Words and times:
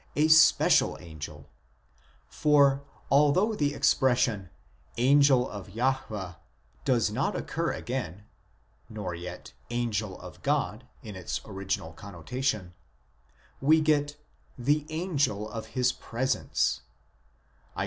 a 0.15 0.27
special 0.29 0.97
angel; 0.99 1.47
for, 2.27 2.83
although 3.11 3.53
the 3.53 3.71
expression" 3.71 4.49
angel 4.97 5.47
of 5.47 5.67
Jahwe" 5.67 6.37
does 6.91 7.11
not 7.11 7.35
occur 7.35 7.71
again 7.71 8.23
(nor 8.89 9.13
yet" 9.13 9.53
angel 9.69 10.19
of 10.19 10.41
God" 10.41 10.87
in 11.03 11.15
its 11.15 11.39
original 11.45 11.93
connotation), 11.93 12.73
we 13.61 13.79
get 13.79 14.17
"the 14.57 14.87
angel 14.89 15.47
of 15.47 15.67
his 15.77 15.91
presence" 15.91 16.81
(Isa. 17.77 17.79